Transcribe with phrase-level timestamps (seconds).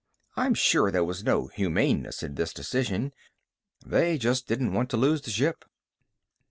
[0.35, 3.13] I'm sure there was no humaneness in this decision.
[3.85, 5.63] They just didn't want to lose the ship.